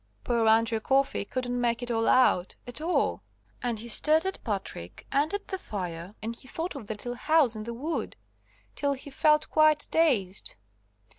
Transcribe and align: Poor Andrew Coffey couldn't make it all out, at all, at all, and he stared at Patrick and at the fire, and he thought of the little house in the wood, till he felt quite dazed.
Poor 0.23 0.47
Andrew 0.47 0.79
Coffey 0.79 1.23
couldn't 1.23 1.61
make 1.61 1.83
it 1.83 1.91
all 1.91 2.07
out, 2.07 2.55
at 2.65 2.81
all, 2.81 2.85
at 2.91 2.95
all, 2.97 3.21
and 3.61 3.77
he 3.77 3.87
stared 3.87 4.25
at 4.25 4.43
Patrick 4.43 5.05
and 5.11 5.31
at 5.31 5.49
the 5.49 5.59
fire, 5.59 6.15
and 6.23 6.35
he 6.35 6.47
thought 6.47 6.73
of 6.73 6.87
the 6.87 6.95
little 6.95 7.13
house 7.13 7.55
in 7.55 7.65
the 7.65 7.73
wood, 7.75 8.15
till 8.73 8.93
he 8.93 9.11
felt 9.11 9.51
quite 9.51 9.87
dazed. 9.91 10.55